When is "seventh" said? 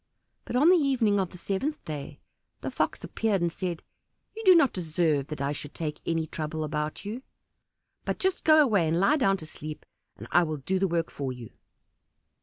1.37-1.85